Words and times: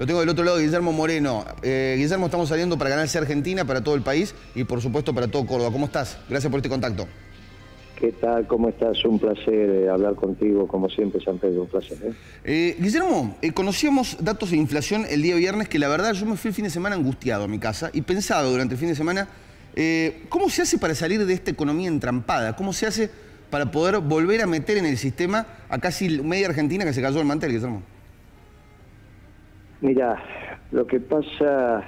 Lo 0.00 0.06
tengo 0.06 0.20
del 0.20 0.30
otro 0.30 0.42
lado, 0.46 0.56
Guillermo 0.56 0.92
Moreno. 0.92 1.44
Eh, 1.62 1.96
Guillermo, 1.98 2.24
estamos 2.24 2.48
saliendo 2.48 2.78
para 2.78 2.88
Canal 2.88 3.06
C 3.06 3.18
Argentina, 3.18 3.66
para 3.66 3.84
todo 3.84 3.94
el 3.94 4.00
país 4.00 4.34
y 4.54 4.64
por 4.64 4.80
supuesto 4.80 5.14
para 5.14 5.28
todo 5.28 5.44
Córdoba. 5.44 5.70
¿Cómo 5.70 5.84
estás? 5.84 6.16
Gracias 6.26 6.50
por 6.50 6.56
este 6.56 6.70
contacto. 6.70 7.06
¿Qué 7.96 8.12
tal? 8.12 8.46
¿Cómo 8.46 8.70
estás? 8.70 9.04
Un 9.04 9.18
placer 9.18 9.68
eh, 9.68 9.90
hablar 9.90 10.14
contigo, 10.14 10.66
como 10.66 10.88
siempre, 10.88 11.22
San 11.22 11.36
Pedro, 11.36 11.64
un 11.64 11.68
placer. 11.68 11.98
¿eh? 12.02 12.12
Eh, 12.44 12.76
Guillermo, 12.80 13.36
conocíamos 13.52 14.16
datos 14.20 14.52
de 14.52 14.56
inflación 14.56 15.04
el 15.06 15.20
día 15.20 15.34
viernes 15.34 15.68
que 15.68 15.78
la 15.78 15.88
verdad 15.88 16.14
yo 16.14 16.24
me 16.24 16.38
fui 16.38 16.48
el 16.48 16.54
fin 16.54 16.64
de 16.64 16.70
semana 16.70 16.96
angustiado 16.96 17.44
a 17.44 17.48
mi 17.48 17.58
casa 17.58 17.90
y 17.92 18.00
pensaba 18.00 18.44
durante 18.44 18.72
el 18.76 18.80
fin 18.80 18.88
de 18.88 18.94
semana, 18.94 19.28
¿cómo 20.30 20.48
se 20.48 20.62
hace 20.62 20.78
para 20.78 20.94
salir 20.94 21.26
de 21.26 21.34
esta 21.34 21.50
economía 21.50 21.88
entrampada? 21.88 22.56
¿Cómo 22.56 22.72
se 22.72 22.86
hace 22.86 23.10
para 23.50 23.70
poder 23.70 23.98
volver 23.98 24.40
a 24.40 24.46
meter 24.46 24.78
en 24.78 24.86
el 24.86 24.96
sistema 24.96 25.46
a 25.68 25.78
casi 25.78 26.08
media 26.22 26.46
Argentina 26.46 26.86
que 26.86 26.94
se 26.94 27.02
cayó 27.02 27.20
el 27.20 27.26
mantel, 27.26 27.52
Guillermo? 27.52 27.82
Mira, 29.82 30.22
lo 30.72 30.86
que 30.86 31.00
pasa 31.00 31.82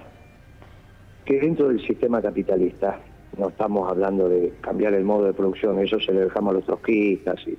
que 1.27 1.41
dentro 1.41 1.69
del 1.69 1.87
sistema 1.87 2.23
capitalista, 2.23 2.99
no 3.37 3.51
estamos 3.51 3.91
hablando 3.91 4.31
de 4.31 4.55
cambiar 4.63 4.95
el 4.95 5.05
modo 5.05 5.27
de 5.27 5.35
producción, 5.35 5.79
eso 5.79 6.01
se 6.01 6.13
le 6.13 6.23
dejamos 6.23 6.53
a 6.53 6.55
los 6.55 6.65
trotskistas. 6.65 7.47
Y... 7.47 7.59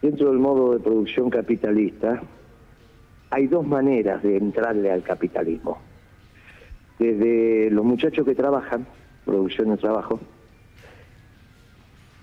Dentro 0.00 0.30
del 0.30 0.38
modo 0.38 0.72
de 0.72 0.80
producción 0.80 1.28
capitalista 1.28 2.22
hay 3.28 3.46
dos 3.46 3.66
maneras 3.66 4.22
de 4.22 4.38
entrarle 4.38 4.90
al 4.90 5.02
capitalismo. 5.02 5.78
Desde 6.98 7.70
los 7.70 7.84
muchachos 7.84 8.24
que 8.24 8.34
trabajan, 8.34 8.86
producción 9.26 9.70
de 9.70 9.76
trabajo, 9.76 10.18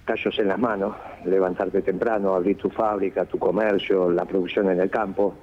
callos 0.05 0.40
en 0.40 0.48
las 0.48 0.60
manos, 0.60 0.96
levantarte 1.26 1.84
temprano, 1.84 2.34
abrir 2.34 2.58
tu 2.58 2.70
fábrica, 2.70 3.26
tu 3.26 3.38
comercio, 3.38 4.10
la 4.10 4.26
producción 4.26 4.72
en 4.72 4.80
el 4.80 4.90
campo, 4.90 5.36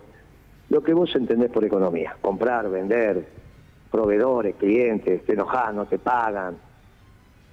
lo 0.71 0.83
que 0.83 0.95
vos 0.95 1.15
entendés 1.15 1.51
por 1.51 1.65
economía, 1.65 2.17
comprar, 2.21 2.71
vender, 2.71 3.27
proveedores, 3.91 4.57
clientes, 4.57 5.25
te 5.25 5.35
enojan, 5.35 5.77
no 5.77 5.87
te 5.87 5.98
pagan, 5.98 6.56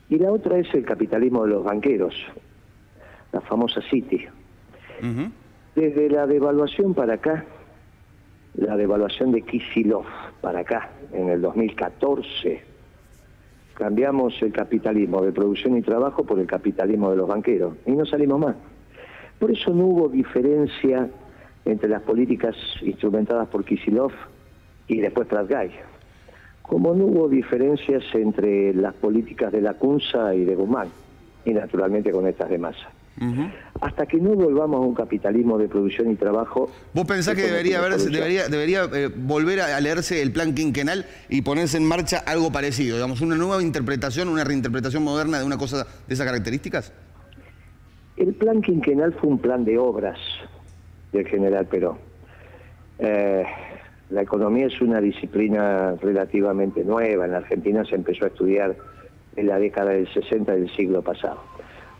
y 0.10 0.18
la 0.18 0.32
otra 0.32 0.58
es 0.58 0.74
el 0.74 0.86
capitalismo 0.86 1.44
de 1.44 1.52
los 1.52 1.64
banqueros, 1.64 2.14
la 3.32 3.42
famosa 3.42 3.82
City. 3.90 4.26
Desde 5.76 6.10
la 6.10 6.28
devaluación 6.28 6.94
para 6.94 7.14
acá, 7.14 7.46
la 8.56 8.76
devaluación 8.76 9.32
de 9.32 9.42
Kisilov 9.42 10.06
para 10.42 10.60
acá, 10.60 10.90
en 11.14 11.30
el 11.30 11.42
2014, 11.42 12.62
cambiamos 13.74 14.42
el 14.42 14.52
capitalismo 14.52 15.22
de 15.22 15.32
producción 15.32 15.78
y 15.78 15.82
trabajo 15.82 16.26
por 16.26 16.40
el 16.40 16.46
capitalismo 16.46 17.10
de 17.12 17.16
los 17.16 17.28
banqueros 17.28 17.76
y 17.86 17.92
no 17.92 18.06
salimos 18.06 18.40
más. 18.40 18.56
Por 19.40 19.50
eso 19.50 19.74
no 19.74 19.86
hubo 19.86 20.10
diferencia 20.10 21.10
entre 21.66 21.90
las 21.90 22.02
políticas 22.02 22.56
instrumentadas 22.82 23.48
por 23.50 23.64
Kisilov 23.64 24.12
y 24.88 25.00
después 25.00 25.28
Trasgay 25.28 25.72
como 26.72 26.94
no 26.94 27.04
hubo 27.04 27.28
diferencias 27.28 28.02
entre 28.14 28.74
las 28.74 28.94
políticas 28.94 29.52
de 29.52 29.60
la 29.60 29.74
CUNSA 29.74 30.36
y 30.36 30.46
de 30.46 30.56
Guzmán, 30.56 30.88
y 31.44 31.52
naturalmente 31.52 32.12
con 32.12 32.26
estas 32.28 32.50
de 32.50 32.58
masa. 32.58 32.90
Hasta 33.82 34.06
que 34.06 34.16
no 34.16 34.30
volvamos 34.36 34.78
a 34.78 34.80
un 34.80 34.96
capitalismo 34.96 35.58
de 35.58 35.68
producción 35.68 36.10
y 36.12 36.16
trabajo... 36.16 36.72
¿Vos 36.94 37.06
pensás 37.06 37.36
que 37.36 37.42
debería, 37.42 37.82
debería, 37.82 38.48
debería 38.48 38.84
eh, 38.94 39.10
volver 39.14 39.60
a 39.60 39.82
leerse 39.82 40.22
el 40.22 40.32
plan 40.32 40.56
quinquenal 40.56 41.06
y 41.28 41.42
ponerse 41.42 41.76
en 41.76 41.86
marcha 41.86 42.20
algo 42.20 42.54
parecido? 42.54 42.96
Digamos, 42.96 43.20
una 43.20 43.36
nueva 43.36 43.62
interpretación, 43.62 44.30
una 44.30 44.46
reinterpretación 44.46 45.04
moderna 45.04 45.40
de 45.40 45.46
una 45.46 45.58
cosa 45.58 45.86
de 46.08 46.14
esas 46.14 46.26
características? 46.26 46.94
El 48.16 48.34
plan 48.34 48.62
quinquenal 48.62 49.14
fue 49.20 49.30
un 49.30 49.40
plan 49.40 49.66
de 49.66 49.78
obras 49.78 50.18
del 51.12 51.28
general 51.28 51.66
Perón. 51.68 51.98
Eh, 53.00 53.44
la 54.10 54.22
economía 54.22 54.68
es 54.68 54.82
una 54.82 55.00
disciplina 55.00 55.96
relativamente 56.02 56.84
nueva. 56.84 57.26
En 57.26 57.32
la 57.32 57.38
Argentina 57.38 57.84
se 57.86 57.96
empezó 57.96 58.26
a 58.26 58.28
estudiar 58.28 58.76
en 59.36 59.48
la 59.48 59.58
década 59.58 59.92
del 59.92 60.12
60 60.14 60.54
del 60.54 60.70
siglo 60.76 61.02
pasado. 61.02 61.42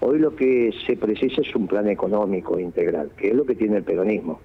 Hoy 0.02 0.20
lo 0.20 0.36
que 0.36 0.74
se 0.86 0.98
precisa 0.98 1.42
es 1.42 1.56
un 1.56 1.68
plan 1.68 1.88
económico 1.88 2.60
integral, 2.60 3.12
que 3.16 3.30
es 3.30 3.36
lo 3.36 3.46
que 3.46 3.56
tiene 3.56 3.78
el 3.78 3.84
peronismo. 3.84 4.42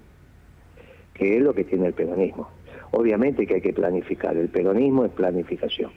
Que 1.15 1.39
es 1.39 1.43
lo 1.43 1.55
que 1.55 1.65
tiene 1.65 1.87
el 1.87 1.95
peronismo. 1.95 2.49
Obviamente 2.93 3.47
que 3.47 3.55
hay 3.55 3.61
que 3.61 3.73
planificar. 3.73 4.37
El 4.37 4.49
peronismo 4.49 5.05
es 5.05 5.13
planificación. 5.13 5.91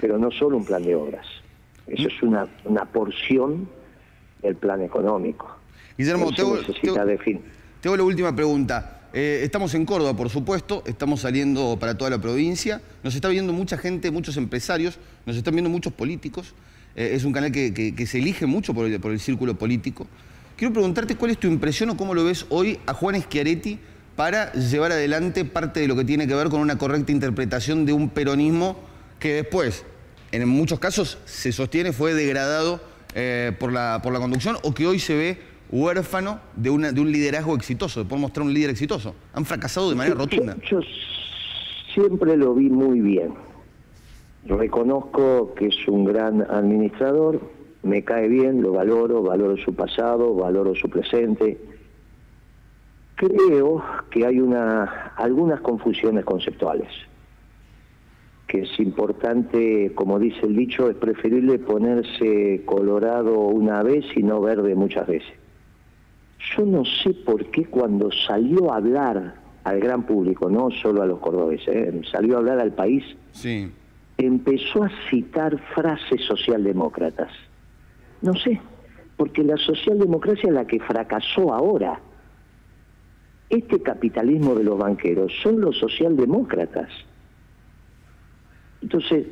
Pero 0.00 0.18
no 0.18 0.30
solo 0.30 0.56
un 0.56 0.64
plan 0.64 0.82
de 0.82 0.96
obras. 0.96 1.26
Eso 1.86 2.08
es 2.08 2.22
una, 2.22 2.48
una 2.64 2.86
porción 2.86 3.68
del 4.42 4.56
plan 4.56 4.82
económico. 4.82 5.54
Guillermo, 5.96 6.32
tengo, 6.32 6.58
tengo 6.82 6.94
la 7.90 8.04
última 8.04 8.34
pregunta. 8.34 9.00
Eh, 9.12 9.40
estamos 9.42 9.74
en 9.74 9.84
Córdoba, 9.84 10.16
por 10.16 10.30
supuesto, 10.30 10.82
estamos 10.86 11.20
saliendo 11.20 11.76
para 11.78 11.98
toda 11.98 12.10
la 12.10 12.18
provincia, 12.18 12.80
nos 13.02 13.14
está 13.14 13.28
viendo 13.28 13.52
mucha 13.52 13.76
gente, 13.76 14.10
muchos 14.10 14.38
empresarios, 14.38 14.98
nos 15.26 15.36
están 15.36 15.52
viendo 15.52 15.68
muchos 15.68 15.92
políticos, 15.92 16.54
eh, 16.96 17.10
es 17.12 17.24
un 17.24 17.32
canal 17.32 17.52
que, 17.52 18.06
se 18.06 18.18
elige 18.18 18.46
mucho 18.46 18.72
por 18.72 18.86
el, 18.86 19.20
círculo 19.20 19.58
político. 19.58 20.06
Quiero 20.56 20.72
preguntarte 20.72 21.16
cuál 21.16 21.32
es 21.32 21.38
tu 21.38 21.48
impresión 21.48 21.90
o 21.90 21.96
cómo 21.96 22.14
lo 22.14 22.24
ves 22.24 22.46
hoy 22.48 22.78
a 22.86 22.94
Juan 22.94 23.20
Schiaretti 23.20 23.78
para 24.16 24.52
llevar 24.52 24.92
adelante 24.92 25.44
parte 25.44 25.80
de 25.80 25.88
lo 25.88 25.96
que 25.96 26.04
tiene 26.04 26.26
que 26.26 26.34
ver 26.34 26.48
con 26.48 26.60
una 26.60 26.78
correcta 26.78 27.12
interpretación 27.12 27.84
de 27.84 27.92
un 27.92 28.08
peronismo 28.08 28.78
que 29.18 29.34
después, 29.34 29.84
en 30.30 30.48
muchos 30.48 30.78
casos, 30.78 31.18
se 31.26 31.52
sostiene 31.52 31.92
fue 31.92 32.14
degradado 32.14 32.80
eh, 33.14 33.52
por 33.58 33.72
la 33.72 34.00
conducción 34.02 34.56
o 34.62 34.72
que 34.72 34.86
hoy 34.86 34.98
se 34.98 35.14
ve 35.14 35.51
huérfano 35.72 36.38
de, 36.54 36.70
una, 36.70 36.92
de 36.92 37.00
un 37.00 37.10
liderazgo 37.10 37.56
exitoso, 37.56 38.00
de 38.00 38.08
poder 38.08 38.20
mostrar 38.20 38.46
un 38.46 38.52
líder 38.52 38.70
exitoso. 38.70 39.14
Han 39.32 39.46
fracasado 39.46 39.88
de 39.88 39.96
manera 39.96 40.14
rotunda. 40.14 40.56
Yo, 40.70 40.80
siempre 41.94 42.36
lo 42.36 42.54
vi 42.54 42.68
muy 42.68 43.00
bien. 43.00 43.34
Reconozco 44.44 45.54
que 45.54 45.68
es 45.68 45.88
un 45.88 46.04
gran 46.04 46.42
administrador, 46.42 47.40
me 47.82 48.04
cae 48.04 48.28
bien, 48.28 48.60
lo 48.60 48.72
valoro, 48.72 49.22
valoro 49.22 49.56
su 49.56 49.74
pasado, 49.74 50.34
valoro 50.34 50.74
su 50.74 50.88
presente. 50.90 51.58
Creo 53.14 53.82
que 54.10 54.26
hay 54.26 54.40
una, 54.40 55.12
algunas 55.16 55.60
confusiones 55.60 56.24
conceptuales, 56.24 56.88
que 58.48 58.62
es 58.62 58.80
importante, 58.80 59.92
como 59.94 60.18
dice 60.18 60.44
el 60.44 60.56
dicho, 60.56 60.90
es 60.90 60.96
preferible 60.96 61.58
ponerse 61.60 62.62
colorado 62.66 63.38
una 63.38 63.82
vez 63.82 64.04
y 64.16 64.22
no 64.22 64.40
verde 64.40 64.74
muchas 64.74 65.06
veces. 65.06 65.41
Yo 66.50 66.64
no 66.66 66.84
sé 66.84 67.14
por 67.14 67.46
qué 67.46 67.66
cuando 67.66 68.10
salió 68.26 68.72
a 68.72 68.76
hablar 68.76 69.34
al 69.64 69.80
gran 69.80 70.02
público, 70.04 70.50
no 70.50 70.70
solo 70.70 71.02
a 71.02 71.06
los 71.06 71.20
cordobeses, 71.20 71.68
¿eh? 71.68 72.02
salió 72.10 72.36
a 72.36 72.38
hablar 72.38 72.58
al 72.58 72.72
país, 72.72 73.04
sí. 73.30 73.70
empezó 74.18 74.82
a 74.82 74.90
citar 75.08 75.56
frases 75.74 76.20
socialdemócratas. 76.26 77.30
No 78.22 78.34
sé, 78.34 78.60
porque 79.16 79.44
la 79.44 79.56
socialdemocracia 79.56 80.48
es 80.48 80.54
la 80.54 80.66
que 80.66 80.80
fracasó 80.80 81.52
ahora. 81.52 82.00
Este 83.48 83.80
capitalismo 83.82 84.54
de 84.54 84.64
los 84.64 84.78
banqueros 84.78 85.32
son 85.42 85.60
los 85.60 85.78
socialdemócratas. 85.78 86.88
Entonces, 88.80 89.26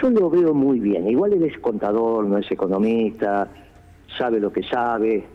yo 0.00 0.10
lo 0.10 0.30
veo 0.30 0.54
muy 0.54 0.80
bien. 0.80 1.08
Igual 1.08 1.34
él 1.34 1.42
es 1.44 1.58
contador, 1.58 2.24
no 2.26 2.38
es 2.38 2.50
economista, 2.50 3.48
sabe 4.16 4.40
lo 4.40 4.52
que 4.52 4.62
sabe, 4.62 5.26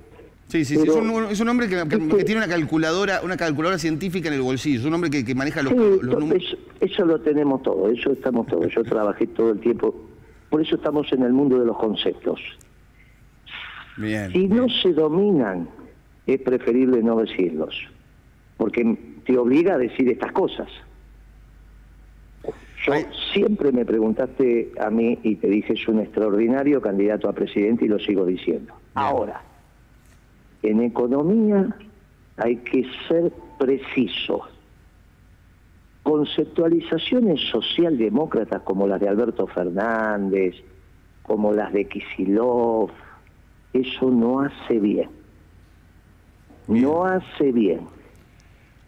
Sí, 0.51 0.65
sí, 0.65 0.75
sí. 0.75 0.81
Es, 0.85 1.39
un, 1.39 1.47
hombre 1.47 1.69
que, 1.69 1.77
tiene 2.25 2.41
una 2.41 2.47
calculadora, 2.49 3.21
una 3.23 3.37
calculadora 3.37 3.79
científica 3.79 4.27
en 4.27 4.33
el 4.33 4.41
bolsillo, 4.41 4.81
es 4.81 4.85
un 4.85 4.93
hombre 4.93 5.09
que, 5.09 5.33
maneja 5.33 5.63
los, 5.63 5.73
números. 5.73 6.57
Eso, 6.81 7.05
lo 7.05 7.21
tenemos 7.21 7.63
todo, 7.63 7.89
eso 7.89 8.11
estamos 8.11 8.47
todos. 8.47 8.67
Yo 8.75 8.83
trabajé 8.83 9.27
todo 9.27 9.51
el 9.51 9.61
tiempo, 9.61 9.95
por 10.49 10.61
eso 10.61 10.75
estamos 10.75 11.09
en 11.13 11.23
el 11.23 11.31
mundo 11.31 11.57
de 11.57 11.65
los 11.65 11.77
conceptos. 11.77 12.41
Bien, 13.95 14.29
si 14.33 14.49
no 14.49 14.67
se 14.67 14.91
dominan, 14.91 15.69
es 16.27 16.41
preferible 16.41 17.01
no 17.01 17.19
decirlos, 17.19 17.73
porque 18.57 19.21
te 19.25 19.37
obliga 19.37 19.75
a 19.75 19.77
decir 19.77 20.09
estas 20.09 20.33
cosas. 20.33 20.67
Yo 22.85 22.93
siempre 23.31 23.71
me 23.71 23.85
preguntaste 23.85 24.73
a 24.81 24.89
mí 24.89 25.17
y 25.23 25.37
te 25.37 25.47
dije 25.47 25.73
es 25.73 25.87
un 25.87 25.99
extraordinario 25.99 26.81
candidato 26.81 27.29
a 27.29 27.33
presidente 27.33 27.85
y 27.85 27.87
lo 27.87 27.99
sigo 27.99 28.25
diciendo. 28.25 28.73
Ahora, 28.95 29.43
en 30.63 30.81
economía 30.81 31.75
hay 32.37 32.57
que 32.57 32.85
ser 33.07 33.31
precisos. 33.59 34.41
Conceptualizaciones 36.03 37.39
socialdemócratas 37.51 38.61
como 38.63 38.87
las 38.87 38.99
de 38.99 39.09
Alberto 39.09 39.47
Fernández, 39.47 40.55
como 41.23 41.53
las 41.53 41.71
de 41.73 41.85
Kisilov, 41.85 42.89
eso 43.73 44.09
no 44.09 44.41
hace 44.41 44.79
bien. 44.79 45.09
No 46.67 47.05
hace 47.05 47.51
bien. 47.51 47.81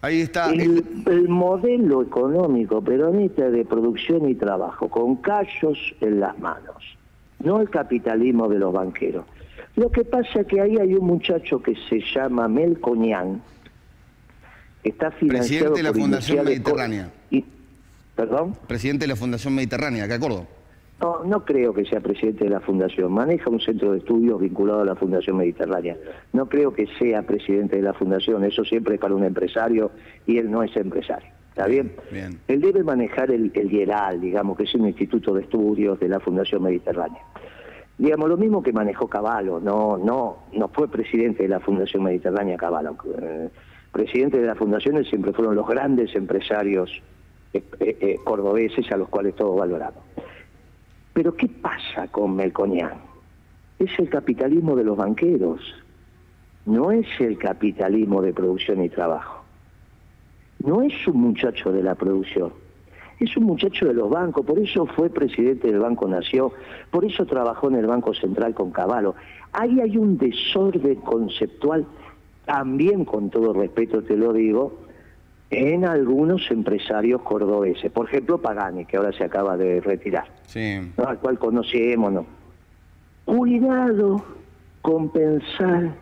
Ahí 0.02 0.20
está. 0.20 0.52
El, 0.52 0.84
el, 1.06 1.28
modelo 1.28 2.02
económico 2.02 2.82
peronista 2.82 3.48
de 3.50 3.64
producción 3.64 4.28
y 4.28 4.34
trabajo, 4.34 4.88
con 4.88 5.16
callos 5.16 5.78
en 6.00 6.20
las 6.20 6.38
manos, 6.38 6.84
no 7.42 7.60
el 7.60 7.70
capitalismo 7.70 8.48
de 8.48 8.58
los 8.58 8.72
banqueros. 8.72 9.24
Lo 9.76 9.90
que 9.90 10.04
pasa 10.04 10.40
es 10.40 10.46
que 10.46 10.60
ahí 10.60 10.76
hay 10.76 10.94
un 10.94 11.06
muchacho 11.06 11.60
que 11.60 11.74
se 11.88 12.00
llama 12.14 12.46
Melconian, 12.48 13.42
está 14.84 15.10
financiado 15.10 15.72
Presidente 15.72 15.78
de 15.78 15.82
la 15.82 15.92
Fundación 15.92 16.44
Mediterránea. 16.44 17.10
¿Perdón? 18.14 18.56
Presidente 18.68 19.04
de 19.04 19.08
la 19.08 19.16
Fundación 19.16 19.54
Mediterránea, 19.54 20.06
¿de 20.06 20.14
acuerdo? 20.14 20.46
No, 21.00 21.24
no 21.24 21.44
creo 21.44 21.74
que 21.74 21.84
sea 21.84 22.00
presidente 22.00 22.44
de 22.44 22.50
la 22.50 22.60
Fundación. 22.60 23.12
Maneja 23.12 23.50
un 23.50 23.60
centro 23.60 23.90
de 23.92 23.98
estudios 23.98 24.40
vinculado 24.40 24.82
a 24.82 24.84
la 24.84 24.94
Fundación 24.94 25.36
Mediterránea. 25.36 25.96
No 26.32 26.48
creo 26.48 26.72
que 26.72 26.86
sea 26.98 27.22
presidente 27.22 27.76
de 27.76 27.82
la 27.82 27.92
Fundación. 27.94 28.44
Eso 28.44 28.64
siempre 28.64 28.94
es 28.94 29.00
para 29.00 29.14
un 29.14 29.24
empresario 29.24 29.90
y 30.26 30.38
él 30.38 30.48
no 30.50 30.62
es 30.62 30.74
empresario. 30.76 31.28
¿Está 31.48 31.66
bien? 31.66 31.92
Bien. 32.12 32.38
Él 32.46 32.60
debe 32.60 32.84
manejar 32.84 33.30
el, 33.32 33.50
el 33.54 33.72
IERAL, 33.72 34.20
digamos, 34.20 34.56
que 34.56 34.64
es 34.64 34.74
un 34.74 34.86
instituto 34.86 35.34
de 35.34 35.42
estudios 35.42 35.98
de 35.98 36.08
la 36.08 36.20
Fundación 36.20 36.62
Mediterránea. 36.62 37.20
Digamos, 37.96 38.28
lo 38.28 38.36
mismo 38.36 38.62
que 38.62 38.72
manejó 38.72 39.08
Caballo, 39.08 39.60
no, 39.60 39.96
no, 39.96 40.38
no 40.52 40.68
fue 40.68 40.88
presidente 40.88 41.44
de 41.44 41.48
la 41.48 41.60
Fundación 41.60 42.02
Mediterránea 42.02 42.56
Caballo. 42.56 42.96
Eh, 43.18 43.48
presidente 43.92 44.40
de 44.40 44.46
las 44.46 44.58
fundaciones 44.58 45.06
siempre 45.08 45.32
fueron 45.32 45.54
los 45.54 45.66
grandes 45.66 46.14
empresarios 46.16 46.90
eh, 47.52 47.62
eh, 47.78 48.16
cordobeses 48.24 48.90
a 48.90 48.96
los 48.96 49.08
cuales 49.08 49.36
todos 49.36 49.56
valoramos. 49.56 50.02
Pero 51.12 51.36
¿qué 51.36 51.46
pasa 51.46 52.08
con 52.08 52.34
Melconian? 52.34 52.94
Es 53.78 53.96
el 54.00 54.08
capitalismo 54.08 54.74
de 54.74 54.82
los 54.82 54.96
banqueros, 54.96 55.60
no 56.66 56.90
es 56.90 57.06
el 57.20 57.38
capitalismo 57.38 58.20
de 58.22 58.32
producción 58.32 58.82
y 58.82 58.88
trabajo. 58.88 59.44
No 60.64 60.82
es 60.82 61.06
un 61.06 61.20
muchacho 61.20 61.70
de 61.70 61.84
la 61.84 61.94
producción, 61.94 62.52
es 63.24 63.36
un 63.36 63.44
muchacho 63.44 63.86
de 63.86 63.94
los 63.94 64.08
bancos, 64.10 64.44
por 64.44 64.58
eso 64.58 64.86
fue 64.86 65.10
presidente 65.10 65.68
del 65.68 65.80
Banco 65.80 66.08
Nación, 66.08 66.50
por 66.90 67.04
eso 67.04 67.26
trabajó 67.26 67.68
en 67.68 67.76
el 67.76 67.86
Banco 67.86 68.14
Central 68.14 68.54
con 68.54 68.70
Caballo. 68.70 69.14
Ahí 69.52 69.80
hay 69.80 69.96
un 69.96 70.16
desorden 70.18 70.96
conceptual, 70.96 71.86
también 72.44 73.04
con 73.04 73.30
todo 73.30 73.52
respeto 73.52 74.02
te 74.02 74.16
lo 74.16 74.32
digo, 74.32 74.78
en 75.50 75.84
algunos 75.84 76.50
empresarios 76.50 77.22
cordobeses. 77.22 77.90
Por 77.92 78.08
ejemplo, 78.08 78.38
Pagani, 78.38 78.84
que 78.86 78.96
ahora 78.96 79.12
se 79.12 79.24
acaba 79.24 79.56
de 79.56 79.80
retirar, 79.80 80.26
al 81.06 81.18
cual 81.18 81.38
conocemos. 81.38 82.12
¿no? 82.12 82.26
Cuidado 83.24 84.24
con 84.82 85.10
pensar 85.10 85.94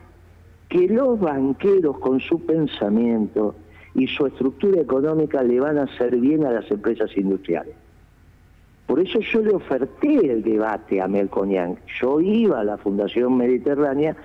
que 0.69 0.89
los 0.89 1.21
banqueros 1.21 1.99
con 1.99 2.19
su 2.21 2.45
pensamiento 2.47 3.55
y 3.95 4.07
su 4.07 4.27
estructura 4.27 4.81
económica 4.81 5.43
le 5.43 5.61
van 5.61 5.79
a 5.79 5.85
hacer 5.85 6.17
bien 6.17 6.45
a 6.45 6.51
las 6.51 6.71
empresas 6.71 7.11
industriales. 7.17 7.75
Por 8.87 9.01
eso 9.01 9.21
yo 9.21 9.41
le 9.41 9.55
oferté 9.55 10.31
el 10.31 10.43
debate 10.43 11.01
a 11.01 11.09
Melconian. 11.09 11.79
Yo 12.01 12.21
iba 12.21 12.61
a 12.61 12.65
la 12.65 12.77
Fundación 12.79 13.37
Mediterránea 13.37 14.17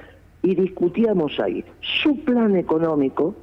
y 0.41 0.55
discutíamos 0.55 1.39
ahí 1.39 1.63
su 1.79 2.23
plan 2.23 2.55
económico 2.55 3.35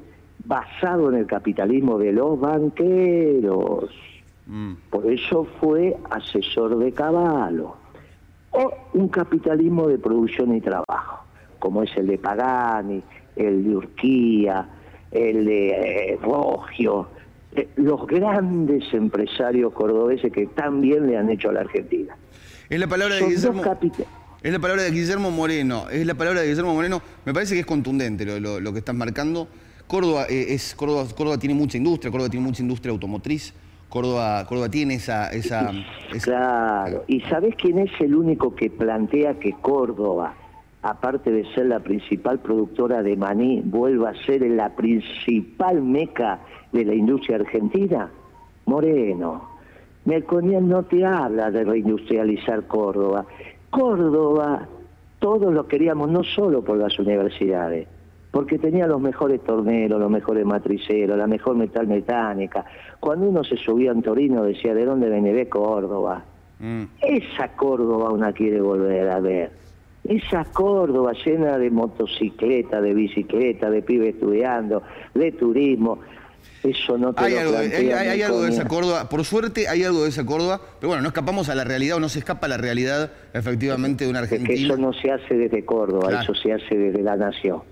basado 0.44 1.08
en 1.10 1.20
el 1.20 1.26
capitalismo 1.26 1.98
de 1.98 2.12
los 2.12 2.38
banqueros. 2.38 3.90
Mm. 4.46 4.74
Por 4.90 5.10
eso 5.10 5.46
fue 5.60 5.96
asesor 6.10 6.78
de 6.78 6.92
Caballo. 6.92 7.76
O 8.50 8.72
un 8.92 9.08
capitalismo 9.08 9.88
de 9.88 9.98
producción 9.98 10.54
y 10.54 10.60
trabajo, 10.60 11.24
como 11.58 11.82
es 11.82 11.96
el 11.96 12.06
de 12.06 12.18
Pagani, 12.18 13.02
el 13.34 13.64
de 13.64 13.76
Urquía, 13.76 14.68
el 15.14 15.44
de 15.46 15.68
eh, 15.68 16.18
Rogio, 16.20 17.08
eh, 17.54 17.68
los 17.76 18.06
grandes 18.06 18.82
empresarios 18.92 19.72
cordobeses 19.72 20.32
que 20.32 20.46
tan 20.46 20.80
bien 20.80 21.06
le 21.06 21.16
han 21.16 21.30
hecho 21.30 21.50
a 21.50 21.52
la 21.52 21.60
Argentina. 21.60 22.16
Es 22.68 22.80
la 22.80 22.88
palabra 22.88 23.14
de 23.14 23.26
Guillermo. 23.26 23.62
Es 24.42 24.52
la 24.52 24.58
palabra 24.58 24.82
de 24.82 24.90
Guillermo 24.90 25.30
Moreno. 25.30 25.88
Es 25.88 26.04
la 26.04 26.14
palabra 26.14 26.40
de 26.40 26.48
Guillermo 26.48 26.74
Moreno. 26.74 27.00
Me 27.24 27.32
parece 27.32 27.54
que 27.54 27.60
es 27.60 27.66
contundente 27.66 28.26
lo, 28.40 28.72
que 28.72 28.78
estás 28.78 28.94
marcando. 28.94 29.48
Córdoba, 29.86 30.26
eh, 30.28 30.46
es, 30.48 30.74
Córdoba, 30.74 31.06
Córdoba 31.16 31.38
tiene 31.38 31.54
mucha 31.54 31.76
industria, 31.76 32.10
Córdoba 32.10 32.30
tiene 32.30 32.46
mucha 32.46 32.62
industria 32.62 32.90
automotriz. 32.90 33.54
Córdoba, 33.88 34.44
Córdoba 34.48 34.68
tiene 34.68 34.94
esa, 34.94 35.28
esa, 35.28 35.70
Claro, 36.22 37.04
¿y 37.06 37.20
sabes 37.20 37.54
quién 37.54 37.78
es 37.78 37.92
el 38.00 38.16
único 38.16 38.54
que 38.56 38.68
plantea 38.68 39.38
que 39.38 39.52
Córdoba 39.52 40.34
aparte 40.84 41.32
de 41.32 41.46
ser 41.54 41.66
la 41.66 41.80
principal 41.80 42.40
productora 42.40 43.02
de 43.02 43.16
maní, 43.16 43.62
vuelva 43.64 44.10
a 44.10 44.24
ser 44.26 44.42
la 44.42 44.76
principal 44.76 45.82
meca 45.82 46.40
de 46.72 46.84
la 46.84 46.94
industria 46.94 47.36
argentina? 47.36 48.10
Moreno, 48.66 49.48
Melconian 50.04 50.68
no 50.68 50.82
te 50.82 51.04
habla 51.06 51.50
de 51.50 51.64
reindustrializar 51.64 52.66
Córdoba. 52.66 53.24
Córdoba, 53.70 54.68
todos 55.20 55.54
lo 55.54 55.66
queríamos 55.66 56.10
no 56.10 56.22
solo 56.22 56.62
por 56.62 56.76
las 56.76 56.98
universidades, 56.98 57.88
porque 58.30 58.58
tenía 58.58 58.86
los 58.86 59.00
mejores 59.00 59.42
torneros, 59.42 59.98
los 59.98 60.10
mejores 60.10 60.44
matriceros, 60.44 61.16
la 61.16 61.26
mejor 61.26 61.56
metal 61.56 61.86
mecánica. 61.86 62.66
Cuando 63.00 63.30
uno 63.30 63.42
se 63.42 63.56
subía 63.56 63.90
en 63.90 64.02
Torino 64.02 64.42
decía, 64.42 64.74
¿de 64.74 64.84
dónde 64.84 65.08
de 65.08 65.48
Córdoba? 65.48 66.24
Mm. 66.58 66.82
Esa 67.00 67.48
Córdoba 67.56 68.10
una 68.10 68.34
quiere 68.34 68.60
volver 68.60 69.08
a 69.08 69.20
ver 69.20 69.63
esa 70.04 70.44
Córdoba 70.44 71.12
llena 71.24 71.58
de 71.58 71.70
motocicleta, 71.70 72.80
de 72.80 72.94
bicicleta, 72.94 73.70
de 73.70 73.82
pibes 73.82 74.14
estudiando, 74.14 74.82
de 75.14 75.32
turismo, 75.32 76.00
eso 76.62 76.96
no 76.98 77.12
te 77.12 77.24
hay 77.24 77.34
lo 77.34 77.40
algo, 77.40 77.56
hay, 77.58 78.22
algo 78.22 78.42
de 78.42 78.50
esa 78.50 78.66
Córdoba, 78.66 79.08
por 79.08 79.24
suerte 79.24 79.68
hay 79.68 79.84
algo 79.84 80.02
de 80.02 80.08
esa 80.08 80.24
Córdoba, 80.24 80.60
pero 80.80 80.88
bueno, 80.88 81.02
no 81.02 81.08
escapamos 81.08 81.48
a 81.48 81.54
la 81.54 81.64
realidad 81.64 81.96
o 81.98 82.00
no 82.00 82.08
se 82.08 82.18
escapa 82.18 82.46
a 82.46 82.48
la 82.48 82.56
realidad 82.56 83.12
efectivamente 83.32 84.04
de 84.04 84.10
una 84.10 84.20
Argentina. 84.20 84.48
que 84.48 84.64
eso 84.64 84.76
no 84.76 84.92
se 84.92 85.10
hace 85.10 85.36
desde 85.36 85.64
Córdoba, 85.64 86.22
eso 86.22 86.34
se 86.34 86.52
hace 86.52 86.76
desde 86.76 87.02
la 87.02 87.16
nación. 87.16 87.62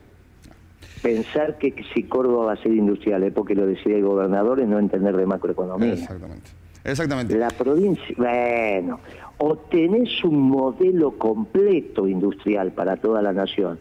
Pensar 1.03 1.59
que 1.59 1.75
si 1.93 2.05
Córdoba 2.05 2.47
va 2.47 2.53
a 2.53 2.57
ser 2.57 2.73
industrial 2.73 3.23
es 3.25 3.33
porque 3.33 3.55
lo 3.55 3.67
decide 3.67 3.97
el 3.97 4.05
gobernador 4.05 4.61
es 4.61 4.69
no 4.69 4.79
entender 4.79 5.17
de 5.17 5.27
macroeconomía. 5.27 5.95
Exactamente. 5.95 6.51
Exactamente. 6.85 7.37
La 7.37 7.49
provincia, 7.49 8.15
bueno, 8.17 9.01
o 9.45 9.57
tenés 9.57 10.23
un 10.23 10.39
modelo 10.39 11.19
completo 11.19 12.07
industrial 12.07 12.71
para 12.71 12.99
toda 12.99 13.21
la 13.23 13.33
nación 13.33 13.81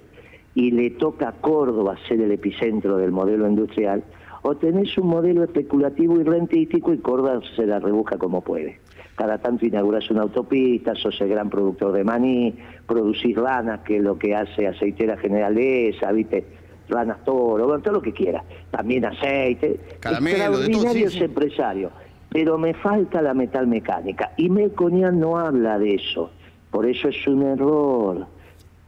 y 0.55 0.71
le 0.71 0.89
toca 0.89 1.29
a 1.29 1.31
Córdoba 1.33 1.97
ser 2.07 2.19
el 2.19 2.31
epicentro 2.31 2.97
del 2.97 3.11
modelo 3.11 3.47
industrial, 3.47 4.03
o 4.41 4.57
tenés 4.57 4.97
un 4.97 5.09
modelo 5.09 5.43
especulativo 5.43 6.19
y 6.19 6.23
rentístico 6.23 6.91
y 6.93 6.97
Córdoba 6.97 7.41
se 7.55 7.67
la 7.67 7.79
rebuja 7.79 8.17
como 8.17 8.41
puede. 8.41 8.79
Cada 9.15 9.37
tanto 9.37 9.63
inauguras 9.67 10.09
una 10.09 10.23
autopista, 10.23 10.95
sos 10.95 11.21
el 11.21 11.29
gran 11.29 11.51
productor 11.51 11.91
de 11.91 12.03
maní, 12.05 12.55
producís 12.87 13.35
ranas, 13.35 13.81
que 13.81 13.97
es 13.97 14.03
lo 14.03 14.17
que 14.17 14.33
hace 14.33 14.65
aceitera 14.65 15.15
general 15.17 15.55
esa, 15.59 16.11
viste, 16.11 16.43
ranas 16.89 17.23
toro, 17.23 17.67
todo 17.81 17.93
lo 17.93 18.01
que 18.01 18.13
quiera. 18.13 18.43
También 18.71 19.05
aceite. 19.05 19.79
Caramelo, 19.99 20.57
Extraordinarios 20.57 21.15
empresarios 21.17 21.91
pero 22.31 22.57
me 22.57 22.73
falta 22.73 23.21
la 23.21 23.33
metal 23.33 23.67
mecánica. 23.67 24.31
Y 24.37 24.49
Melconian 24.49 25.19
no 25.19 25.37
habla 25.37 25.77
de 25.77 25.95
eso. 25.95 26.31
Por 26.71 26.85
eso 26.85 27.09
es 27.09 27.27
un 27.27 27.43
error. 27.43 28.25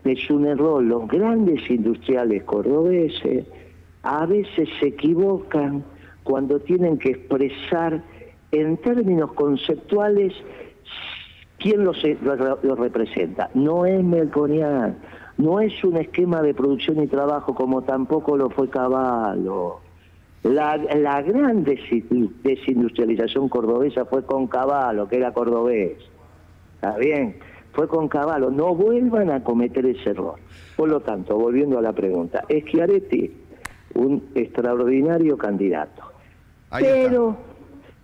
Es 0.06 0.30
un 0.30 0.48
error. 0.48 0.82
Los 0.82 1.08
grandes 1.10 1.70
industriales 1.70 2.44
cordobeses 2.44 3.46
a 4.04 4.26
veces 4.26 4.70
se 4.80 4.88
equivocan 4.88 5.84
cuando 6.24 6.62
tienen 6.62 6.98
que 6.98 7.10
expresar 7.10 8.02
en 8.54 8.78
términos 8.78 9.34
conceptuales 9.34 10.34
quién 11.60 11.84
los, 11.84 12.02
los 12.64 12.80
representa. 12.80 13.50
No 13.56 13.86
es 13.86 14.02
Melconian, 14.02 15.00
no 15.38 15.60
es 15.60 15.84
un 15.84 15.98
esquema 15.98 16.42
de 16.42 16.54
producción 16.54 17.04
y 17.04 17.08
trabajo 17.08 17.54
como 17.54 17.82
tampoco 17.82 18.38
lo 18.38 18.50
fue 18.50 18.70
Caballo. 18.70 19.83
La, 20.44 21.22
gran 21.22 21.64
desindustrialización 21.64 23.48
cordobesa 23.48 24.04
fue 24.06 24.26
con 24.26 24.48
Caballo, 24.48 25.08
que 25.08 25.16
era 25.16 25.32
cordobés. 25.32 25.94
¿Está 26.76 26.98
bien? 26.98 27.38
Fue 27.72 27.88
con 27.88 28.10
Caballo. 28.10 28.52
No 28.52 28.76
vuelvan 28.76 29.32
a 29.32 29.42
cometer 29.42 29.86
ese 29.86 30.10
error. 30.10 30.36
Por 30.76 30.90
lo 30.90 31.00
tanto, 31.00 31.38
volviendo 31.38 31.80
a 31.80 31.82
la 31.82 31.94
pregunta, 31.94 32.44
es 32.50 32.66
Chiaretti 32.66 33.32
un 33.96 34.32
extraordinario 34.36 35.38
candidato. 35.38 36.04
pero, 36.78 37.38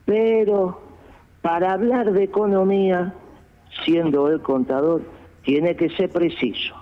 pero, 0.05 0.79
para 1.41 1.74
hablar 1.74 2.13
de 2.13 2.24
economía, 2.24 3.13
siendo 3.84 4.29
el 4.29 4.39
contador, 4.41 5.01
tiene 5.43 5.75
que 5.75 5.89
ser 5.89 6.10
preciso. 6.10 6.75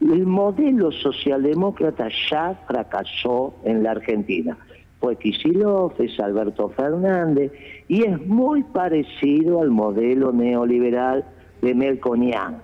El 0.00 0.26
modelo 0.26 0.90
socialdemócrata 0.90 2.08
ya 2.30 2.54
fracasó 2.66 3.54
en 3.64 3.84
la 3.84 3.92
Argentina 3.92 4.56
fue 5.00 5.16
Kicillof, 5.16 6.00
es 6.00 6.18
Alberto 6.20 6.68
Fernández, 6.70 7.52
y 7.86 8.04
es 8.04 8.26
muy 8.26 8.62
parecido 8.64 9.60
al 9.60 9.70
modelo 9.70 10.32
neoliberal 10.32 11.24
de 11.62 11.74
Melconian. 11.74 12.62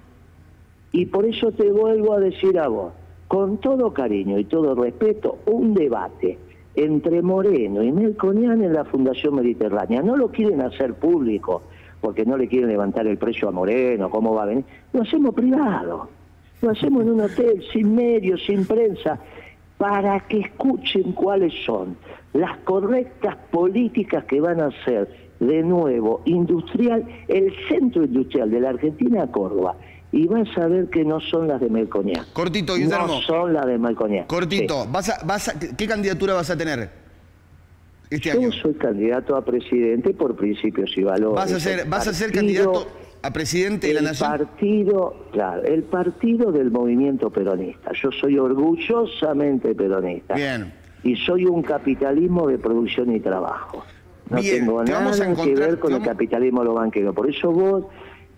Y 0.92 1.06
por 1.06 1.26
eso 1.26 1.52
te 1.52 1.70
vuelvo 1.70 2.14
a 2.14 2.20
decir 2.20 2.58
a 2.58 2.68
vos, 2.68 2.92
con 3.28 3.58
todo 3.58 3.92
cariño 3.92 4.38
y 4.38 4.44
todo 4.44 4.74
respeto, 4.74 5.38
un 5.46 5.74
debate 5.74 6.38
entre 6.76 7.22
Moreno 7.22 7.82
y 7.82 7.92
Melconian 7.92 8.62
en 8.62 8.72
la 8.72 8.84
Fundación 8.84 9.36
Mediterránea. 9.36 10.02
No 10.02 10.16
lo 10.16 10.28
quieren 10.30 10.60
hacer 10.60 10.94
público, 10.94 11.62
porque 12.00 12.24
no 12.24 12.36
le 12.36 12.48
quieren 12.48 12.68
levantar 12.68 13.06
el 13.06 13.16
precio 13.16 13.48
a 13.48 13.52
Moreno, 13.52 14.10
cómo 14.10 14.34
va 14.34 14.42
a 14.42 14.46
venir. 14.46 14.64
Lo 14.92 15.02
hacemos 15.02 15.34
privado, 15.34 16.08
lo 16.60 16.70
hacemos 16.70 17.02
en 17.02 17.10
un 17.10 17.20
hotel, 17.20 17.62
sin 17.72 17.94
medios, 17.94 18.42
sin 18.44 18.66
prensa, 18.66 19.18
para 19.84 20.18
que 20.20 20.40
escuchen 20.40 21.12
cuáles 21.12 21.52
son 21.66 21.98
las 22.32 22.56
correctas 22.60 23.36
políticas 23.50 24.24
que 24.24 24.40
van 24.40 24.58
a 24.62 24.68
hacer 24.68 25.14
de 25.40 25.62
nuevo 25.62 26.22
industrial 26.24 27.06
el 27.28 27.52
centro 27.68 28.02
industrial 28.04 28.50
de 28.50 28.60
la 28.60 28.70
Argentina 28.70 29.30
Córdoba 29.30 29.76
y 30.10 30.26
vas 30.26 30.48
a 30.56 30.68
ver 30.68 30.88
que 30.88 31.04
no 31.04 31.20
son 31.20 31.48
las 31.48 31.60
de 31.60 31.68
Melcoñán. 31.68 32.24
Cortito, 32.32 32.76
Guillermo. 32.76 33.08
No 33.08 33.20
son 33.20 33.52
las 33.52 33.66
de 33.66 33.76
Melcoñán. 33.76 34.24
Cortito, 34.26 34.86
vas 34.90 35.22
vas 35.26 35.54
¿qué 35.76 35.86
candidatura 35.86 36.32
vas 36.32 36.48
a 36.48 36.56
tener 36.56 36.88
este 38.08 38.40
Yo 38.40 38.52
soy 38.52 38.72
candidato 38.76 39.36
a 39.36 39.44
presidente 39.44 40.14
por 40.14 40.34
principios 40.34 40.96
y 40.96 41.02
valores. 41.02 41.36
¿Vas 41.36 41.52
a 41.52 41.60
ser, 41.60 41.86
vas 41.86 42.08
a 42.08 42.14
ser 42.14 42.32
candidato 42.32 42.86
a 43.24 43.30
presidente 43.32 43.86
de 43.86 43.94
la 43.94 44.02
Nación? 44.02 44.30
Partido, 44.30 45.28
claro, 45.32 45.62
el 45.62 45.82
partido 45.84 46.52
del 46.52 46.70
movimiento 46.70 47.30
peronista. 47.30 47.92
Yo 47.94 48.10
soy 48.12 48.38
orgullosamente 48.38 49.74
peronista. 49.74 50.34
Bien. 50.34 50.74
Y 51.02 51.16
soy 51.16 51.46
un 51.46 51.62
capitalismo 51.62 52.46
de 52.48 52.58
producción 52.58 53.14
y 53.14 53.20
trabajo. 53.20 53.82
No 54.28 54.40
tengo 54.40 54.84
nada 54.84 55.34
que 55.42 55.54
ver 55.54 55.78
con 55.78 55.94
el 55.94 56.02
capitalismo 56.02 56.60
de 56.60 56.66
los 56.66 56.74
banqueros. 56.74 57.14
Por 57.14 57.30
eso 57.30 57.50
vos 57.50 57.86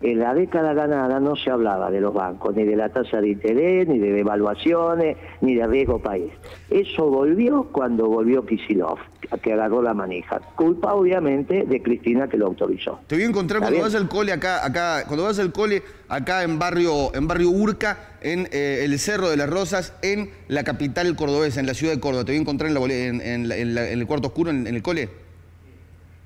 en 0.02 0.18
la 0.18 0.34
década 0.34 0.74
ganada 0.74 1.20
no 1.20 1.36
se 1.36 1.50
hablaba 1.50 1.90
de 1.90 2.00
los 2.00 2.12
bancos, 2.12 2.54
ni 2.54 2.64
de 2.64 2.76
la 2.76 2.90
tasa 2.90 3.20
de 3.20 3.30
interés, 3.30 3.88
ni 3.88 3.98
de 3.98 4.12
devaluaciones, 4.12 5.16
ni 5.40 5.54
de 5.54 5.66
riesgo 5.66 5.98
país. 5.98 6.30
Eso 6.70 7.06
volvió 7.08 7.64
cuando 7.72 8.06
volvió 8.06 8.44
Kisilov, 8.44 8.98
que 9.42 9.52
agarró 9.54 9.80
la 9.80 9.94
manija. 9.94 10.40
Culpa, 10.54 10.92
obviamente, 10.94 11.64
de 11.64 11.82
Cristina 11.82 12.28
que 12.28 12.36
lo 12.36 12.46
autorizó. 12.46 13.00
Te 13.06 13.14
voy 13.14 13.24
a 13.24 13.28
encontrar 13.28 13.60
cuando 13.62 13.80
vas 13.80 13.94
al 13.94 14.08
cole 14.08 14.32
acá, 14.32 14.64
acá, 14.64 15.04
cuando 15.06 15.24
vas 15.24 15.38
al 15.38 15.52
cole 15.52 15.82
acá 16.08 16.42
en 16.42 16.58
barrio, 16.58 17.14
en 17.14 17.26
barrio 17.26 17.50
Urca, 17.50 18.18
en 18.20 18.48
eh, 18.52 18.82
el 18.84 18.98
Cerro 18.98 19.30
de 19.30 19.36
las 19.38 19.48
Rosas, 19.48 19.94
en 20.02 20.30
la 20.48 20.62
capital 20.62 21.16
cordobesa, 21.16 21.58
en 21.60 21.66
la 21.66 21.74
ciudad 21.74 21.94
de 21.94 22.00
Córdoba. 22.00 22.24
Te 22.24 22.32
voy 22.32 22.38
a 22.38 22.42
encontrar 22.42 22.70
en, 22.70 23.20
en, 23.22 23.50
en 23.50 23.78
el 23.78 24.06
cuarto 24.06 24.28
oscuro, 24.28 24.50
en 24.50 24.66
el 24.66 24.82
cole. 24.82 25.08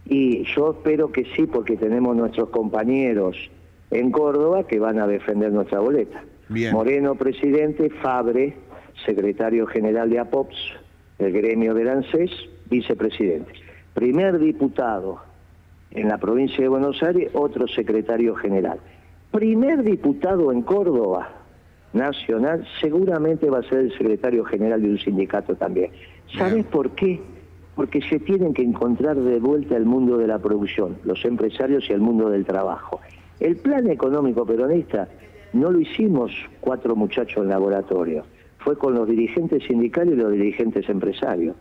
Y 0.07 0.45
yo 0.57 0.73
espero 0.73 1.13
que 1.13 1.25
sí, 1.37 1.47
porque 1.47 1.77
tenemos 1.77 2.17
nuestros 2.17 2.49
compañeros 2.49 3.37
en 3.91 4.11
Córdoba 4.11 4.67
que 4.67 4.79
van 4.79 4.99
a 4.99 5.07
defender 5.07 5.53
nuestra 5.53 5.81
boleta. 5.81 6.23
Moreno, 6.73 7.15
presidente, 7.15 7.91
Fabre, 7.91 8.57
secretario 9.05 9.67
general 9.67 10.11
de 10.11 10.19
APOPS, 10.19 10.57
el 11.19 11.33
gremio 11.33 11.75
del 11.75 11.89
ANSES, 11.89 12.31
vicepresidente. 12.69 13.53
Primer 13.95 14.39
diputado 14.39 15.21
en 15.91 16.09
la 16.09 16.19
provincia 16.19 16.61
de 16.61 16.69
Buenos 16.69 17.03
Aires, 17.03 17.31
otro 17.35 17.67
secretario 17.69 18.35
general. 18.37 18.79
Primer 19.31 19.83
diputado 19.83 20.53
en 20.53 20.63
Córdoba 20.63 21.29
nacional, 21.93 22.67
seguramente 22.81 23.51
va 23.51 23.59
a 23.59 23.63
ser 23.63 23.79
el 23.79 23.93
secretario 23.93 24.45
general 24.45 24.83
de 24.83 24.91
un 24.91 24.99
sindicato 24.99 25.57
también. 25.57 25.91
¿Sabes 26.37 26.65
por 26.67 26.91
qué? 26.93 27.21
Porque 27.75 28.01
se 28.03 28.21
tienen 28.21 28.55
que 28.55 28.63
encontrar 28.63 29.17
de 29.17 29.39
vuelta 29.41 29.77
el 29.77 29.87
mundo 29.87 30.17
de 30.17 30.27
la 30.27 30.39
producción, 30.39 30.99
los 31.05 31.25
empresarios 31.25 31.89
y 31.89 31.93
el 31.93 32.01
mundo 32.01 32.31
del 32.31 32.45
trabajo. 32.45 33.01
El 33.41 33.57
plan 33.57 33.89
económico 33.89 34.45
peronista 34.45 35.09
no 35.55 35.71
lo 35.71 35.81
hicimos 35.81 36.31
cuatro 36.61 36.95
muchachos 36.95 37.43
en 37.43 37.49
laboratorio, 37.49 38.25
fue 38.59 38.77
con 38.77 38.95
los 38.95 39.09
dirigentes 39.09 39.65
sindicales 39.67 40.15
y 40.15 40.17
los 40.17 40.33
dirigentes 40.33 40.89
empresarios. 40.89 41.57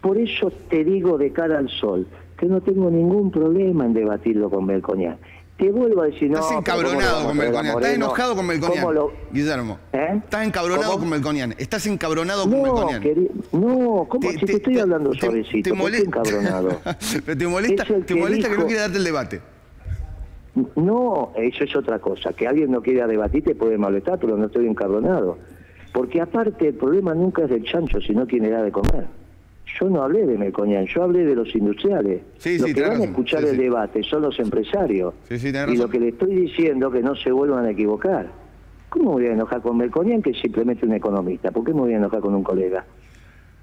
Por 0.00 0.16
eso 0.16 0.50
te 0.68 0.82
digo 0.82 1.18
de 1.18 1.30
cara 1.30 1.58
al 1.58 1.68
sol 1.68 2.06
que 2.38 2.46
no 2.46 2.62
tengo 2.62 2.90
ningún 2.90 3.30
problema 3.30 3.84
en 3.84 3.92
debatirlo 3.92 4.48
con 4.48 4.66
Belcoñán. 4.66 5.18
Te 5.58 5.70
vuelvo 5.70 6.00
a 6.00 6.06
decir, 6.06 6.30
no. 6.30 6.38
Estás 6.38 6.56
encabronado 6.56 7.26
con 7.26 7.36
Melconian, 7.36 7.76
estás 7.76 7.94
enojado 7.94 8.34
con 8.34 8.46
Melconian, 8.46 8.86
Guillermo. 9.30 9.78
¿Eh? 9.92 10.20
Estás 10.24 10.46
encabronado 10.46 10.98
con 10.98 11.10
Melconian, 11.10 11.54
estás 11.58 11.86
encabronado 11.86 12.44
con 12.44 12.62
no, 12.62 12.90
No, 13.52 14.06
¿cómo? 14.08 14.30
si 14.30 14.38
te, 14.38 14.52
estoy 14.52 14.78
hablando 14.78 15.12
suavecito, 15.12 15.68
te, 15.68 15.76
molesta, 15.76 16.06
encabronado? 16.06 16.80
te 17.26 17.46
molesta, 17.46 17.84
te 18.06 18.14
molesta 18.14 18.48
que 18.48 18.56
no 18.56 18.66
quiera 18.66 18.82
darte 18.82 18.96
el 18.96 19.04
debate. 19.04 19.40
No, 20.76 21.32
eso 21.36 21.64
es 21.64 21.76
otra 21.76 21.98
cosa. 21.98 22.32
Que 22.32 22.46
alguien 22.46 22.70
no 22.70 22.82
quiera 22.82 23.06
debatir 23.06 23.44
te 23.44 23.54
puede 23.54 23.78
molestar, 23.78 24.18
pero 24.18 24.36
no 24.36 24.46
estoy 24.46 24.66
encabronado. 24.66 25.38
Porque 25.92 26.20
aparte 26.20 26.68
el 26.68 26.74
problema 26.74 27.14
nunca 27.14 27.44
es 27.44 27.50
del 27.50 27.64
chancho, 27.64 28.00
sino 28.00 28.26
quien 28.26 28.44
le 28.44 28.50
da 28.50 28.62
de 28.62 28.72
comer. 28.72 29.06
Yo 29.78 29.88
no 29.88 30.02
hablé 30.02 30.26
de 30.26 30.36
Melcoñán, 30.36 30.86
yo 30.86 31.04
hablé 31.04 31.24
de 31.24 31.36
los 31.36 31.54
industriales. 31.54 32.22
Sí, 32.38 32.58
los 32.58 32.72
que 32.72 32.82
van 32.82 33.00
a 33.00 33.04
escuchar 33.04 33.44
el 33.44 33.56
debate 33.56 34.02
son 34.02 34.22
los 34.22 34.38
empresarios. 34.40 35.14
y 35.30 35.76
lo 35.76 35.88
que 35.88 36.00
le 36.00 36.08
estoy 36.08 36.34
diciendo 36.34 36.90
que 36.90 37.02
no 37.02 37.14
se 37.14 37.30
vuelvan 37.30 37.66
a 37.66 37.70
equivocar. 37.70 38.28
¿Cómo 38.88 39.12
voy 39.12 39.26
a 39.26 39.32
enojar 39.32 39.62
con 39.62 39.76
Melcoñán, 39.76 40.20
que 40.20 40.30
es 40.30 40.40
simplemente 40.40 40.84
un 40.84 40.94
economista? 40.94 41.52
¿Por 41.52 41.64
qué 41.64 41.72
me 41.72 41.80
voy 41.80 41.92
a 41.94 41.98
enojar 41.98 42.20
con 42.20 42.34
un 42.34 42.42
colega? 42.42 42.84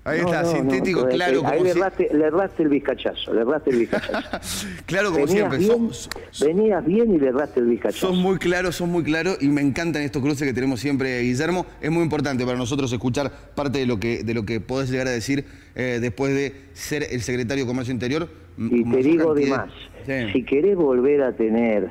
Ahí 0.07 0.19
está, 0.21 0.45
sintético, 0.45 1.05
claro. 1.09 1.41
Ahí, 1.45 1.61
le, 1.61 1.71
erraste, 1.71 2.09
le 2.13 2.27
el 2.59 2.69
bizcachazo, 2.69 3.33
le 3.33 3.41
erraste 3.41 3.71
el 3.71 3.79
bizcachazo. 3.79 4.67
claro, 4.85 5.11
como 5.11 5.27
siempre. 5.27 5.57
Bien, 5.57 5.89
venías 6.39 6.85
bien 6.85 7.13
y 7.13 7.19
le 7.19 7.27
erraste 7.27 7.59
el 7.59 7.65
bizcachazo. 7.65 8.07
Son 8.07 8.17
muy 8.17 8.37
claros, 8.37 8.77
son 8.77 8.89
muy 8.89 9.03
claros 9.03 9.37
y 9.41 9.49
me 9.49 9.59
encantan 9.59 10.03
estos 10.03 10.21
cruces 10.21 10.47
que 10.47 10.53
tenemos 10.53 10.79
siempre, 10.79 11.19
Guillermo. 11.23 11.65
Es 11.81 11.91
muy 11.91 12.03
importante 12.03 12.45
para 12.45 12.57
nosotros 12.57 12.91
escuchar 12.93 13.29
parte 13.53 13.79
de 13.79 13.85
lo 13.85 13.99
que, 13.99 14.23
de 14.23 14.33
lo 14.33 14.45
que 14.45 14.61
podés 14.61 14.89
llegar 14.89 15.07
a 15.07 15.11
decir 15.11 15.43
eh, 15.75 15.99
después 16.01 16.33
de 16.33 16.53
ser 16.71 17.03
el 17.11 17.21
secretario 17.21 17.65
de 17.65 17.67
Comercio 17.67 17.93
Interior. 17.93 18.29
Y 18.57 18.89
te 18.89 18.97
digo 19.03 19.33
de 19.33 19.47
más, 19.47 19.69
si 20.31 20.43
querés 20.43 20.77
volver 20.77 21.21
a 21.21 21.33
tener 21.33 21.89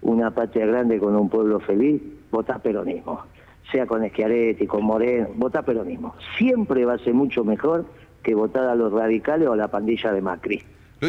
una 0.00 0.32
patria 0.32 0.66
grande 0.66 0.98
con 0.98 1.14
un 1.14 1.30
pueblo 1.30 1.60
feliz, 1.60 2.02
votá 2.32 2.58
peronismo 2.58 3.22
sea 3.70 3.86
con 3.86 4.06
Schiaretti, 4.08 4.66
con 4.66 4.84
Moreno, 4.84 5.28
vota 5.34 5.62
peronismo. 5.62 6.14
Siempre 6.36 6.84
va 6.84 6.94
a 6.94 6.98
ser 6.98 7.14
mucho 7.14 7.44
mejor 7.44 7.86
que 8.22 8.34
votar 8.34 8.64
a 8.64 8.74
los 8.74 8.92
radicales 8.92 9.48
o 9.48 9.52
a 9.52 9.56
la 9.56 9.68
pandilla 9.68 10.12
de 10.12 10.20
Macri. 10.20 10.62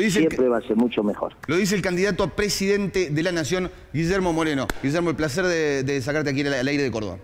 Siempre 0.10 0.48
va 0.48 0.58
a 0.58 0.62
ser 0.62 0.76
mucho 0.76 1.04
mejor. 1.04 1.34
Lo 1.48 1.56
dice 1.56 1.76
el 1.76 1.84
candidato 1.84 2.24
a 2.24 2.36
presidente 2.36 3.12
de 3.12 3.24
la 3.24 3.32
Nación, 3.32 3.70
Guillermo 3.94 4.34
Moreno. 4.34 4.68
Guillermo, 4.82 5.12
el 5.12 5.16
placer 5.16 5.46
de, 5.46 6.02
sacarte 6.02 6.32
aquí 6.32 6.42
al 6.42 6.68
aire 6.68 6.82
de 6.82 6.92
Córdoba. 6.92 7.20